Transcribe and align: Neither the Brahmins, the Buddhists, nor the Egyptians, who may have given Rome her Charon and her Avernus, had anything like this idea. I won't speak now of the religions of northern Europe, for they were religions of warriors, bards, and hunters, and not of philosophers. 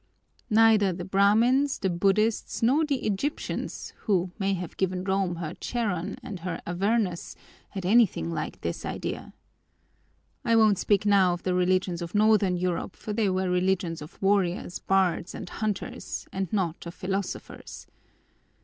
Neither 0.49 0.91
the 0.91 1.05
Brahmins, 1.05 1.77
the 1.77 1.87
Buddhists, 1.87 2.63
nor 2.63 2.83
the 2.83 3.05
Egyptians, 3.05 3.93
who 4.07 4.31
may 4.39 4.55
have 4.55 4.75
given 4.75 5.03
Rome 5.03 5.35
her 5.35 5.53
Charon 5.53 6.17
and 6.23 6.39
her 6.39 6.59
Avernus, 6.65 7.35
had 7.69 7.85
anything 7.85 8.31
like 8.31 8.61
this 8.61 8.83
idea. 8.83 9.35
I 10.43 10.55
won't 10.55 10.79
speak 10.79 11.05
now 11.05 11.33
of 11.33 11.43
the 11.43 11.53
religions 11.53 12.01
of 12.01 12.15
northern 12.15 12.57
Europe, 12.57 12.95
for 12.95 13.13
they 13.13 13.29
were 13.29 13.51
religions 13.51 14.01
of 14.01 14.19
warriors, 14.23 14.79
bards, 14.79 15.35
and 15.35 15.47
hunters, 15.47 16.27
and 16.33 16.51
not 16.51 16.87
of 16.87 16.95
philosophers. 16.95 17.85